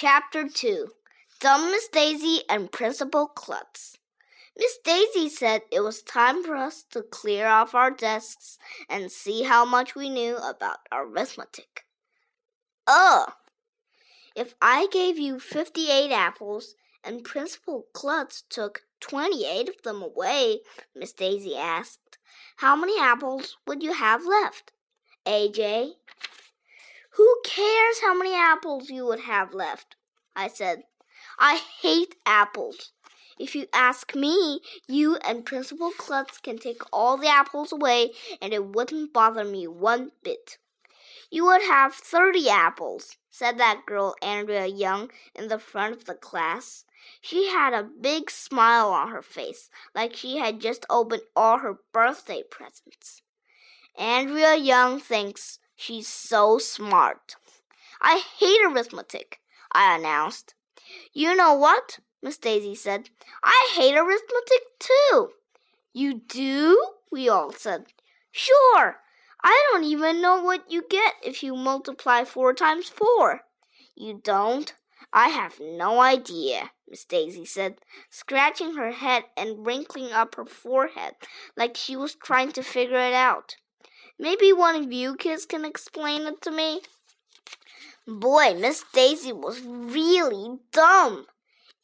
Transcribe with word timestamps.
Chapter 0.00 0.48
2 0.48 0.86
Dumb 1.40 1.72
Miss 1.72 1.88
Daisy 1.88 2.42
and 2.48 2.70
Principal 2.70 3.26
Klutz. 3.26 3.98
Miss 4.56 4.78
Daisy 4.84 5.28
said 5.28 5.62
it 5.72 5.80
was 5.80 6.02
time 6.02 6.44
for 6.44 6.54
us 6.54 6.84
to 6.92 7.02
clear 7.02 7.48
off 7.48 7.74
our 7.74 7.90
desks 7.90 8.58
and 8.88 9.10
see 9.10 9.42
how 9.42 9.64
much 9.64 9.96
we 9.96 10.08
knew 10.08 10.36
about 10.36 10.86
arithmetic. 10.92 11.84
Ugh! 12.86 13.32
If 14.36 14.54
I 14.62 14.86
gave 14.92 15.18
you 15.18 15.40
58 15.40 16.12
apples 16.12 16.76
and 17.02 17.24
Principal 17.24 17.86
Klutz 17.92 18.44
took 18.48 18.82
28 19.00 19.68
of 19.68 19.82
them 19.82 20.00
away, 20.00 20.60
Miss 20.94 21.12
Daisy 21.12 21.56
asked, 21.56 22.18
how 22.58 22.76
many 22.76 23.00
apples 23.00 23.56
would 23.66 23.82
you 23.82 23.94
have 23.94 24.24
left? 24.24 24.70
AJ? 25.26 25.94
Cares 27.58 28.00
how 28.02 28.14
many 28.14 28.36
apples 28.36 28.88
you 28.88 29.04
would 29.04 29.18
have 29.18 29.52
left? 29.52 29.96
I 30.36 30.46
said. 30.46 30.84
I 31.40 31.60
hate 31.82 32.14
apples. 32.24 32.92
If 33.36 33.56
you 33.56 33.66
ask 33.72 34.14
me, 34.14 34.60
you 34.86 35.16
and 35.26 35.44
Principal 35.44 35.90
Klutz 35.90 36.38
can 36.38 36.58
take 36.58 36.82
all 36.92 37.16
the 37.16 37.26
apples 37.26 37.72
away 37.72 38.12
and 38.40 38.52
it 38.52 38.64
wouldn't 38.64 39.12
bother 39.12 39.44
me 39.44 39.66
one 39.66 40.12
bit. 40.22 40.58
You 41.32 41.46
would 41.46 41.62
have 41.62 41.94
thirty 41.94 42.48
apples, 42.48 43.16
said 43.28 43.58
that 43.58 43.86
girl 43.86 44.14
Andrea 44.22 44.66
Young 44.66 45.10
in 45.34 45.48
the 45.48 45.58
front 45.58 45.96
of 45.96 46.04
the 46.04 46.14
class. 46.14 46.84
She 47.20 47.48
had 47.48 47.72
a 47.72 47.90
big 48.00 48.30
smile 48.30 48.90
on 48.90 49.08
her 49.08 49.22
face, 49.22 49.68
like 49.96 50.14
she 50.14 50.36
had 50.36 50.60
just 50.60 50.86
opened 50.88 51.22
all 51.34 51.58
her 51.58 51.80
birthday 51.92 52.44
presents. 52.48 53.22
Andrea 53.96 54.54
Young 54.54 55.00
thinks 55.00 55.58
She's 55.80 56.08
so 56.08 56.58
smart. 56.58 57.36
I 58.00 58.22
hate 58.38 58.60
arithmetic, 58.64 59.40
I 59.72 59.96
announced. 59.96 60.54
You 61.12 61.34
know 61.34 61.54
what? 61.54 61.98
Miss 62.22 62.38
Daisy 62.38 62.74
said. 62.74 63.10
I 63.44 63.72
hate 63.74 63.96
arithmetic 63.96 64.62
too. 64.78 65.30
You 65.92 66.14
do? 66.14 66.92
We 67.10 67.28
all 67.28 67.52
said. 67.52 67.86
Sure. 68.30 69.00
I 69.42 69.68
don't 69.70 69.84
even 69.84 70.20
know 70.20 70.42
what 70.42 70.70
you 70.70 70.84
get 70.88 71.14
if 71.22 71.42
you 71.42 71.54
multiply 71.54 72.24
four 72.24 72.54
times 72.54 72.88
four. 72.88 73.42
You 73.94 74.20
don't? 74.22 74.74
I 75.12 75.28
have 75.28 75.58
no 75.60 76.00
idea, 76.00 76.72
Miss 76.88 77.04
Daisy 77.04 77.44
said, 77.44 77.76
scratching 78.10 78.74
her 78.74 78.90
head 78.90 79.24
and 79.36 79.64
wrinkling 79.64 80.12
up 80.12 80.34
her 80.34 80.44
forehead 80.44 81.14
like 81.56 81.76
she 81.76 81.96
was 81.96 82.14
trying 82.14 82.52
to 82.52 82.62
figure 82.62 82.98
it 82.98 83.14
out. 83.14 83.56
Maybe 84.18 84.52
one 84.52 84.76
of 84.76 84.92
you 84.92 85.16
kids 85.16 85.46
can 85.46 85.64
explain 85.64 86.26
it 86.26 86.42
to 86.42 86.50
me. 86.50 86.82
Boy, 88.08 88.54
Miss 88.58 88.86
Daisy 88.94 89.34
was 89.34 89.60
really 89.60 90.56
dumb. 90.72 91.26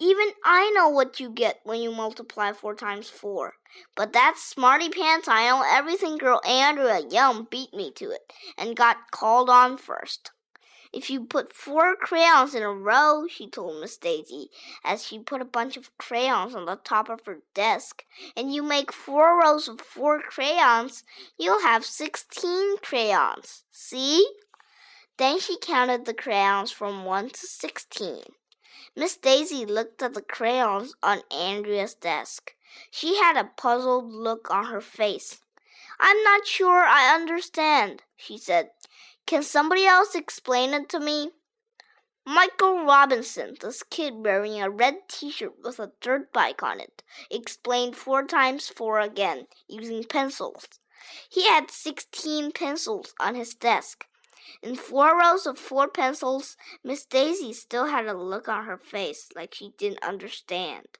Even 0.00 0.28
I 0.42 0.70
know 0.74 0.88
what 0.88 1.20
you 1.20 1.28
get 1.28 1.60
when 1.64 1.82
you 1.82 1.92
multiply 1.92 2.52
four 2.52 2.74
times 2.74 3.10
four. 3.10 3.52
But 3.94 4.14
that 4.14 4.38
smarty 4.38 4.88
pants, 4.88 5.28
I 5.28 5.46
know 5.50 5.62
everything 5.70 6.16
girl 6.16 6.40
Andrea 6.46 7.02
Young 7.10 7.46
beat 7.50 7.74
me 7.74 7.90
to 7.96 8.10
it 8.10 8.32
and 8.56 8.74
got 8.74 9.10
called 9.10 9.50
on 9.50 9.76
first. 9.76 10.30
If 10.94 11.10
you 11.10 11.26
put 11.26 11.52
four 11.52 11.94
crayons 11.94 12.54
in 12.54 12.62
a 12.62 12.72
row, 12.72 13.26
she 13.28 13.50
told 13.50 13.82
Miss 13.82 13.98
Daisy, 13.98 14.48
as 14.82 15.04
she 15.04 15.18
put 15.18 15.42
a 15.42 15.44
bunch 15.44 15.76
of 15.76 15.90
crayons 15.98 16.54
on 16.54 16.64
the 16.64 16.76
top 16.76 17.10
of 17.10 17.26
her 17.26 17.40
desk, 17.52 18.02
and 18.34 18.54
you 18.54 18.62
make 18.62 18.92
four 18.92 19.42
rows 19.42 19.68
of 19.68 19.78
four 19.78 20.20
crayons, 20.20 21.02
you'll 21.38 21.60
have 21.60 21.84
sixteen 21.84 22.78
crayons. 22.78 23.64
See? 23.70 24.26
Then 25.16 25.38
she 25.38 25.56
counted 25.58 26.04
the 26.04 26.14
crayons 26.14 26.72
from 26.72 27.04
one 27.04 27.30
to 27.30 27.46
sixteen. 27.46 28.24
Miss 28.96 29.16
Daisy 29.16 29.64
looked 29.64 30.02
at 30.02 30.14
the 30.14 30.22
crayons 30.22 30.94
on 31.02 31.20
Andrea's 31.30 31.94
desk. 31.94 32.54
She 32.90 33.16
had 33.16 33.36
a 33.36 33.50
puzzled 33.56 34.12
look 34.12 34.50
on 34.50 34.66
her 34.66 34.80
face. 34.80 35.40
I'm 36.00 36.20
not 36.24 36.46
sure 36.46 36.84
I 36.84 37.14
understand, 37.14 38.02
she 38.16 38.36
said. 38.38 38.70
Can 39.26 39.42
somebody 39.42 39.86
else 39.86 40.14
explain 40.14 40.74
it 40.74 40.88
to 40.90 41.00
me? 41.00 41.30
Michael 42.26 42.84
Robinson, 42.84 43.54
this 43.60 43.82
kid 43.82 44.14
wearing 44.16 44.60
a 44.60 44.70
red 44.70 44.96
t 45.08 45.30
shirt 45.30 45.54
with 45.62 45.78
a 45.78 45.92
dirt 46.00 46.32
bike 46.32 46.62
on 46.62 46.80
it, 46.80 47.02
explained 47.30 47.96
four 47.96 48.24
times 48.24 48.68
four 48.68 48.98
again, 48.98 49.46
using 49.68 50.02
pencils. 50.04 50.66
He 51.28 51.46
had 51.46 51.70
sixteen 51.70 52.50
pencils 52.50 53.14
on 53.20 53.34
his 53.34 53.54
desk. 53.54 54.06
In 54.62 54.76
four 54.76 55.18
rows 55.18 55.46
of 55.46 55.58
four 55.58 55.88
pencils, 55.88 56.56
Miss 56.82 57.04
Daisy 57.06 57.52
still 57.52 57.86
had 57.86 58.06
a 58.06 58.12
look 58.12 58.48
on 58.48 58.66
her 58.66 58.76
face 58.76 59.30
like 59.34 59.54
she 59.54 59.72
didn't 59.78 60.02
understand. 60.02 60.98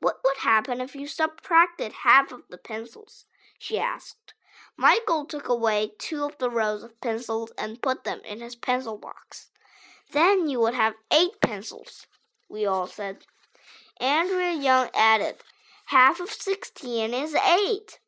What 0.00 0.20
would 0.24 0.38
happen 0.38 0.80
if 0.80 0.94
you 0.96 1.06
subtracted 1.06 1.92
half 1.92 2.32
of 2.32 2.42
the 2.48 2.58
pencils? 2.58 3.26
she 3.58 3.78
asked. 3.78 4.34
Michael 4.76 5.24
took 5.24 5.48
away 5.48 5.92
two 5.98 6.24
of 6.24 6.38
the 6.38 6.50
rows 6.50 6.82
of 6.82 7.00
pencils 7.00 7.52
and 7.58 7.82
put 7.82 8.04
them 8.04 8.20
in 8.24 8.40
his 8.40 8.56
pencil 8.56 8.96
box. 8.96 9.50
Then 10.12 10.48
you 10.48 10.60
would 10.60 10.74
have 10.74 10.94
eight 11.10 11.40
pencils, 11.40 12.06
we 12.48 12.64
all 12.64 12.86
said. 12.86 13.26
Andrea 14.00 14.54
Young 14.54 14.90
added, 14.94 15.36
Half 15.86 16.20
of 16.20 16.30
sixteen 16.30 17.12
is 17.12 17.34
eight. 17.34 18.00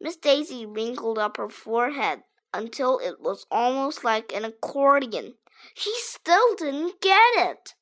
Miss 0.00 0.16
Daisy 0.16 0.64
wrinkled 0.64 1.18
up 1.18 1.36
her 1.36 1.48
forehead 1.48 2.22
until 2.56 2.98
it 2.98 3.20
was 3.20 3.46
almost 3.50 4.02
like 4.02 4.32
an 4.32 4.44
accordion. 4.44 5.34
He 5.74 5.92
still 5.96 6.54
didn't 6.54 7.00
get 7.00 7.36
it. 7.36 7.74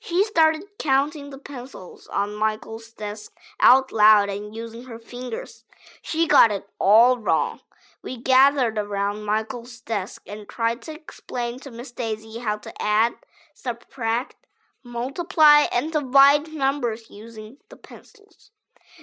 She 0.00 0.24
started 0.24 0.64
counting 0.78 1.30
the 1.30 1.38
pencils 1.38 2.08
on 2.12 2.34
Michael's 2.34 2.92
desk 2.92 3.32
out 3.60 3.92
loud 3.92 4.28
and 4.28 4.54
using 4.54 4.84
her 4.84 4.98
fingers. 4.98 5.64
She 6.02 6.26
got 6.26 6.50
it 6.50 6.64
all 6.80 7.18
wrong. 7.18 7.60
We 8.02 8.16
gathered 8.16 8.78
around 8.78 9.24
Michael's 9.24 9.80
desk 9.80 10.22
and 10.26 10.48
tried 10.48 10.82
to 10.82 10.92
explain 10.92 11.60
to 11.60 11.70
Miss 11.70 11.92
Daisy 11.92 12.40
how 12.40 12.56
to 12.58 12.82
add, 12.82 13.12
subtract, 13.54 14.34
multiply, 14.82 15.66
and 15.72 15.92
divide 15.92 16.48
numbers 16.48 17.08
using 17.08 17.58
the 17.68 17.76
pencils. 17.76 18.50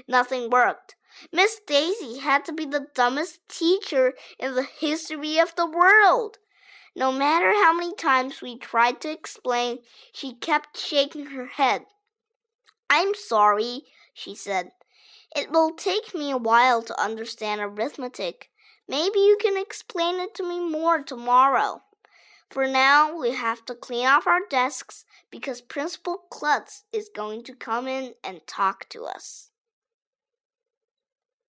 Nothing 0.08 0.50
worked. 0.50 0.96
Miss 1.32 1.60
Daisy 1.66 2.20
had 2.20 2.46
to 2.46 2.54
be 2.54 2.66
the 2.66 2.88
dumbest 2.94 3.40
teacher 3.50 4.14
in 4.38 4.56
the 4.56 4.64
history 4.64 5.40
of 5.40 5.56
the 5.56 5.66
world. 5.66 6.38
No 6.96 7.12
matter 7.12 7.52
how 7.52 7.74
many 7.74 7.94
times 7.96 8.42
we 8.42 8.58
tried 8.58 9.02
to 9.02 9.12
explain, 9.12 9.80
she 10.12 10.34
kept 10.34 10.78
shaking 10.78 11.28
her 11.28 11.48
head. 11.48 11.86
I'm 12.90 13.14
sorry, 13.16 13.84
she 14.14 14.36
said. 14.36 14.72
It 15.36 15.52
will 15.52 15.72
take 15.72 16.16
me 16.16 16.32
a 16.32 16.38
while 16.38 16.82
to 16.84 17.02
understand 17.02 17.62
arithmetic. 17.62 18.50
Maybe 18.88 19.20
you 19.20 19.38
can 19.40 19.58
explain 19.58 20.20
it 20.20 20.34
to 20.36 20.44
me 20.44 20.60
more 20.60 21.04
tomorrow. 21.04 21.84
For 22.50 22.68
now, 22.68 23.16
we 23.16 23.34
have 23.34 23.64
to 23.66 23.76
clean 23.76 24.08
off 24.08 24.26
our 24.26 24.42
desks 24.50 25.06
because 25.30 25.62
Principal 25.62 26.24
Klutz 26.32 26.84
is 26.92 27.12
going 27.16 27.44
to 27.44 27.56
come 27.56 27.88
in 27.88 28.16
and 28.24 28.42
talk 28.48 28.90
to 28.90 29.06
us. 29.06 29.52